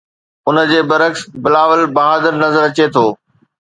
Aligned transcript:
ان 0.51 0.57
جي 0.71 0.79
برعڪس 0.93 1.23
بلاول 1.43 1.81
بهادر 1.95 2.33
نظر 2.43 2.61
اچي 2.71 2.85
ٿو. 2.95 3.05